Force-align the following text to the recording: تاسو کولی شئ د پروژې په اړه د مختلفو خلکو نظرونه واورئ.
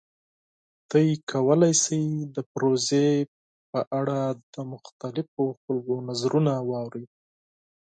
تاسو 0.89 1.21
کولی 1.31 1.73
شئ 1.83 2.03
د 2.35 2.37
پروژې 2.51 3.09
په 3.71 3.79
اړه 3.99 4.19
د 4.53 4.55
مختلفو 4.73 5.43
خلکو 5.63 5.95
نظرونه 6.09 6.53
واورئ. 6.69 7.05